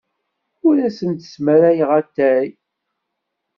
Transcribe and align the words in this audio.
Ur 0.67 0.75
asen-d-smarayeɣ 0.87 1.89
atay. 1.99 2.47